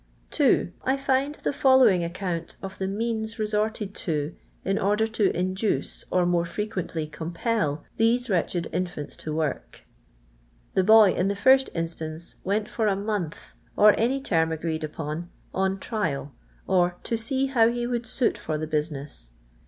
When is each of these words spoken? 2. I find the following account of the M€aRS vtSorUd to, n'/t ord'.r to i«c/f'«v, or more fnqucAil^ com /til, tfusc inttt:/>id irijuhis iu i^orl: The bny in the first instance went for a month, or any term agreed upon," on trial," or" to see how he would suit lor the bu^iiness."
2. 0.31 0.71
I 0.83 0.97
find 0.97 1.35
the 1.43 1.53
following 1.53 2.03
account 2.03 2.55
of 2.63 2.75
the 2.79 2.87
M€aRS 2.87 3.35
vtSorUd 3.35 3.93
to, 3.93 4.33
n'/t 4.65 4.79
ord'.r 4.81 5.05
to 5.05 5.29
i«c/f'«v, 5.37 6.05
or 6.09 6.25
more 6.25 6.43
fnqucAil^ 6.43 7.11
com 7.11 7.31
/til, 7.35 7.81
tfusc 7.99 8.27
inttt:/>id 8.29 8.67
irijuhis 8.71 9.27
iu 9.27 9.33
i^orl: 9.33 9.59
The 10.73 10.81
bny 10.83 11.15
in 11.15 11.27
the 11.27 11.35
first 11.35 11.69
instance 11.75 12.33
went 12.43 12.67
for 12.67 12.87
a 12.87 12.95
month, 12.95 13.53
or 13.77 13.93
any 13.95 14.19
term 14.19 14.51
agreed 14.51 14.83
upon," 14.83 15.29
on 15.53 15.77
trial," 15.79 16.33
or" 16.65 16.95
to 17.03 17.15
see 17.15 17.45
how 17.45 17.69
he 17.69 17.85
would 17.85 18.07
suit 18.07 18.39
lor 18.49 18.57
the 18.57 18.65
bu^iiness." 18.65 19.29